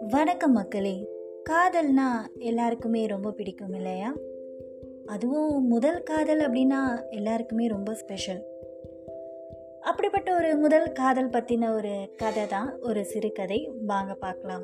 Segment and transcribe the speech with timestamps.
[0.00, 1.08] வணக்கம் மக்களே.
[1.50, 4.14] காதல்னா எல்லாருக்குமே ரொம்ப பிடிக்கும் இல்லையா?
[5.06, 8.42] அதுவும் முதல் காதல் அப்படின்னா எல்லாருக்குமே ரொம்ப ஸ்பெஷல்
[9.80, 13.70] அப்படிப்பட்ட ஒரு முதல் காதல் பற்றின ஒரு கதை தான் ஒரு சிறுகதை.
[13.86, 14.62] வாங்க பார்க்கலாம்.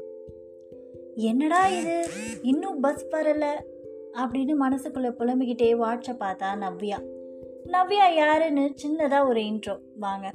[1.14, 2.09] என்னடா இது?
[2.43, 3.45] இன்னும் பஸ் வரல
[4.12, 6.96] அப்படின்னு மனசுக்குள்ளே புலம்பிக்கிட்டே வாட்ச பார்த்தா நவ்யா.
[7.66, 10.32] நவ்யா யாருன்னு சின்னதாக ஒரு இன்ட்ரோ வாங்க.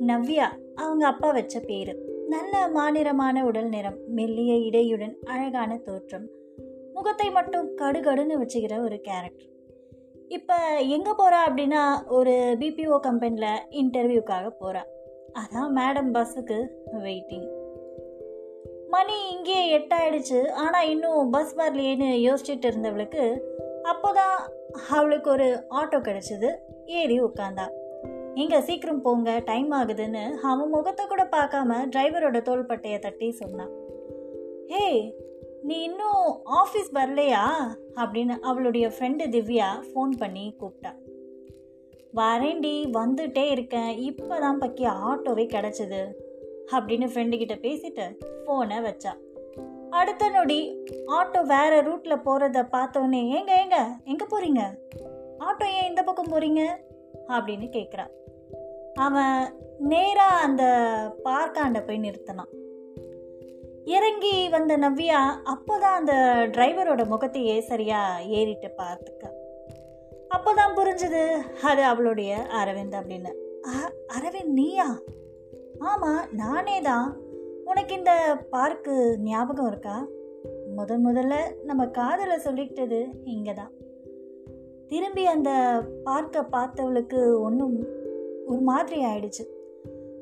[0.00, 2.04] நவ்யா அவங்க அப்பா வச்ச பேரு.
[2.28, 6.26] நல்ல மாநிறமான உடல் நிறம் மெல்லிய இடையுடன் அழகான தோற்றம்.
[6.92, 9.52] முகத்தை மட்டும் கடுகடுன்னு வச்சுக்கிற ஒரு கேரக்டர்
[10.28, 14.82] இப்போ எங்கே போகிறா அப்படின்னா ஒரு பிபிஓ கம்பெனியில் இன்டர்வியூக்காக போகிறா
[15.32, 16.58] அதான் மேடம் பஸ்ஸுக்கு
[16.92, 17.46] வெயிட்டிங்
[18.88, 20.48] மணி இங்கேயே எட்டாயிடுச்சு.
[20.48, 23.24] ஆனால் இன்னும் பஸ் வரலையேன்னு யோசிச்சுட்டு இருந்தவளுக்கு
[23.82, 24.36] அப்போதான்
[24.90, 26.50] அவளுக்கு ஒரு ஆட்டோ கிடச்சிது.
[26.84, 27.66] ஏறி உட்காந்தா
[28.36, 33.70] இங்கே சீக்கிரம் போங்க டைம் ஆகுதுன்னு அவன் முகத்தை கூட பார்க்காம டிரைவரோட தோள்பட்டையை தட்டி சொன்னான்.
[34.66, 34.86] ஹே
[35.62, 37.44] நீ இன்னும் ஆஃபீஸ் வரலையா?
[37.94, 40.92] அப்படின்னு அவளுடைய ஃப்ரெண்டு திவ்யா ஃபோன் பண்ணி கூப்பிட்டா
[42.16, 43.90] வரேண்டி வந்துட்டே இருக்கேன்.
[44.08, 46.02] இப்போ தான் பக்கி ஆட்டோவே கிடச்சிது
[46.72, 48.06] அப்படின்னு ஃப்ரெண்டுக்கிட்ட பேசிட்டு
[48.44, 49.14] ஃபோனை வச்சா.
[49.90, 50.60] அடுத்த நொடி
[51.06, 54.62] ஆட்டோ வேற ரூட்டில் போகிறத பார்த்தோன்னே ஏங்க ஏங்க எங்கே போகிறீங்க
[55.38, 56.62] ஆட்டோ ஏன் இந்த பக்கம் போகிறீங்க
[57.28, 58.12] அப்படின்னு கேட்குறான்
[58.96, 60.64] அவன் நேராக அந்த
[61.24, 62.52] பார்க்காண்ட போய் நிறுத்தினான்.
[63.84, 66.12] இறங்கி வந்த நவ்யா அப்போதான் அந்த
[66.52, 69.24] டிரைவரோட முகத்தையே சரியாக ஏறிட்டு பார்த்துக்க.
[70.34, 71.22] அப்போதான் புரிஞ்சுது
[71.62, 73.32] அது அவளுடைய அரவிந்த் அப்படின்னு.
[74.18, 74.98] அரவிந்த் நீயா?
[75.78, 77.16] ஆமாம் நானே தான்
[77.64, 80.06] உனக்கு இந்த பார்க்கு ஞாபகம் இருக்கா?
[80.76, 83.72] முதன் முதல்ல நம்ம காதலை சொல்லிக்கிட்டது இங்கே தான்
[84.86, 85.50] திரும்பி அந்த
[86.04, 88.04] பார்க்கை பார்த்தவளுக்கு ஒன்றும்
[88.46, 89.44] ஒரு மாதிரி ஆயிடுச்சு.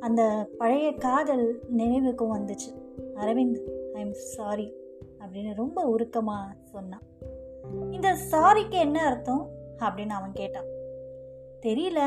[0.00, 2.70] அந்த பழைய காதல் நினைவுக்கும் வந்துச்சு.
[3.14, 3.60] அரவிந்த்
[3.94, 4.72] ஐ எம் சாரி
[5.18, 7.02] அப்படின்னு ரொம்ப உருக்கமாக சொன்னான்.
[7.90, 9.48] இந்த சாரிக்கு என்ன அர்த்தம்?
[9.78, 10.64] அப்படின்னு அவன் கேட்டான்.
[11.62, 11.98] தெரியல.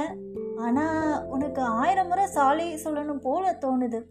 [0.57, 4.03] ஆனால் உனக்கு ஆயிரம் முறை சாலி சொல்லணும் போல தோணுது.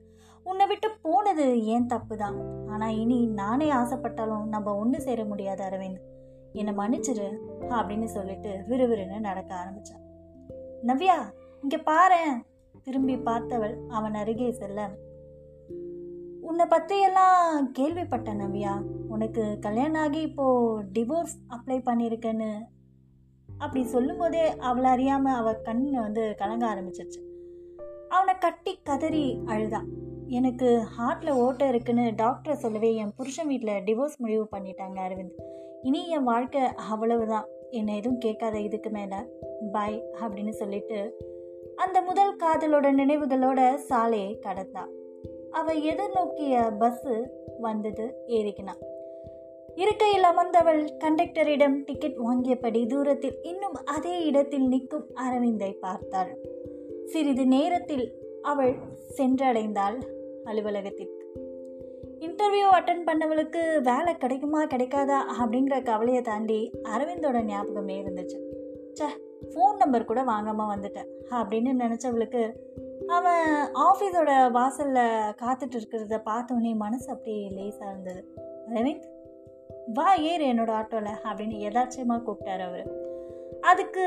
[0.44, 6.04] உன்னை விட்டு போனது ஏன் தப்பு தான் ஆனால் இனி நானே ஆசைப்பட்டாலும் நம்ம ஒன்று சேர முடியாது அரவிந்த்.
[6.52, 10.04] என்னை மன்னிச்சிரு அப்படின்னு சொல்லிட்டு விறுவிறுன்னு நடக்க ஆரம்பித்தான்
[10.86, 12.24] நவ்யா இங்கே பாரு
[12.82, 14.90] திரும்பி பார்த்தவள் அவன் அருகே செல்ல.
[16.40, 18.82] உன்னை பற்றியெல்லாம் கேள்விப்பட்டேன் நவ்யா.
[19.08, 22.50] உனக்கு கல்யாணம் ஆகி இப்போது டிவோர்ஸ் அப்ளை பண்ணியிருக்கேன்னு.
[23.58, 27.20] அப்படி சொல்லும்போதே அவளை அறியாமல் அவள் கண் வந்து கலங்க ஆரம்பிச்சிருச்சு.
[28.08, 29.88] அவனை கட்டி கதறி அழுதான்
[30.26, 35.40] எனக்கு ஹார்ட்டில் ஓட்டை இருக்குன்னு டாக்டரை சொல்லவே என் புருஷன் வீட்டில் டிவோர்ஸ் முடிவு பண்ணிட்டாங்க அரவிந்த்.
[35.82, 37.46] இனி என் வாழ்க்கை அவ்வளவுதான்.
[37.70, 39.16] என்னை எதுவும் கேட்காத இதுக்கு மேலே.
[39.72, 40.98] பாய் அப்படின்னு சொல்லிட்டு
[41.76, 44.84] அந்த முதல் காதலோட நினைவுகளோட சாலையை கடந்தா.
[45.50, 47.16] அவ எதிர்நோக்கிய பஸ்ஸு
[47.60, 48.82] வந்தது ஏறிக்கினான்
[49.74, 56.30] இருக்கையில் அமர்ந்தவள் கண்டக்டரிடம் டிக்கெட் வாங்கியபடி தூரத்தில் இன்னும் அதே இடத்தில் நிற்கும் அரவிந்தை பார்த்தாள்.
[57.04, 58.06] சிறிது நேரத்தில்
[58.42, 58.74] அவள்
[59.16, 59.98] சென்றடைந்தாள்
[60.44, 61.22] அலுவலகத்திற்கு.
[62.20, 68.38] இன்டர்வியூ அட்டன் பண்ணவளுக்கு வேலை கிடைக்குமா கிடைக்காதா அப்படிங்கிற கவலையை தாண்டி அரவிந்தோட ஞாபகமே இருந்துச்சு.
[68.92, 69.10] ச
[69.42, 71.08] ஃபோன் நம்பர் கூட வாங்காமல் வந்துட்டேன்.
[71.30, 72.52] அப்படின்னு நினச்சவளுக்கு
[73.06, 78.34] அவன் ஆஃபீஸோட வாசலில் காத்துட்டு இருக்கிறத பார்த்தோன்னே மனசு அப்படியே லேசாக இருந்தது.
[78.68, 79.04] அரவிந்த்
[79.94, 82.90] வா ஏறு என்னோட ஆட்டோவில் அப்படின்னு எதாச்சியமாக கூப்பிட்டார் அவர்.
[83.60, 84.04] அதுக்கு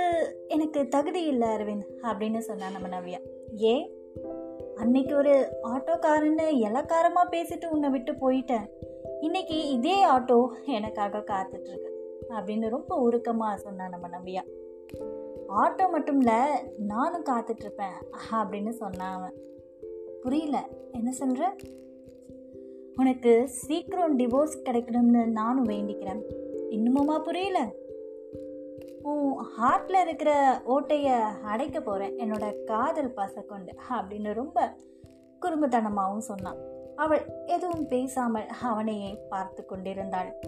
[0.48, 3.20] எனக்கு தகுதி இல்லை அரவிந்த் அப்படின்னு சொன்னான் நம்ம நவ்யா.
[3.64, 3.98] ஏ
[4.76, 8.68] அன்னைக்கு ஒரு ஆட்டோக்காரன்னு இலக்காரமாக பேசிட்டு உன்னை விட்டு போயிட்டேன்.
[9.22, 11.90] இன்னைக்கு இதே ஆட்டோ எனக்காக காத்துட்ருக்கு
[12.30, 14.42] அப்படின்னு ரொம்ப உருக்கமாக சொன்னான் நம்ம நவ்யா.
[15.50, 16.36] ஆட்டோ மட்டும் இல்லை
[16.78, 18.00] நானும் காத்துட்ருப்பேன்.
[18.32, 19.34] அப்படின்னு சொன்னான் அவன்.
[20.22, 20.68] புரியல.
[20.92, 21.56] என்ன சொல்கிற
[22.96, 26.22] உனக்கு சீக்கிரம் டிவோர்ஸ் கிடைக்கணும்னு நானும் வேண்டிக்கிறேன்.
[26.70, 27.72] இன்னுமுமா புரியல?
[29.04, 34.76] உன் ஹார்ட்டில் இருக்கிற ஓட்டையை அடைக்க போகிறேன் என்னோட காதல் பசை கொண்டு அப்படின்னு ரொம்ப
[35.42, 36.58] குறும்புத்தனமாகவும் சொன்னான்.
[36.96, 40.40] அவள் எதுவும் பேசாமல் அவனையே பார்த்து கொண்டிருந்தாள்.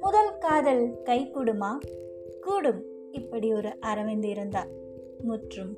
[0.00, 1.78] முதல் காதல் கை கூடுமா?
[2.40, 2.82] கூடும்.
[3.12, 4.68] இப்படி ஒரு அரவிந்த் இருந்தார்.
[5.22, 5.76] முற்றும்